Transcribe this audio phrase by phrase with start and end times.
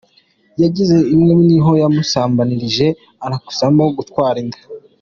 [0.61, 2.87] Yageze iwe ni ho yamusambanirije
[3.25, 4.59] anakurizamo gutwara inda.